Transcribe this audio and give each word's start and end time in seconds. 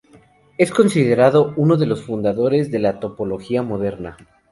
Es 0.57 0.71
considerado 0.71 1.53
uno 1.57 1.77
de 1.77 1.85
los 1.85 2.01
fundadores 2.03 2.71
de 2.71 2.79
la 2.79 2.99
Topología 2.99 3.61
moderna. 3.61 4.17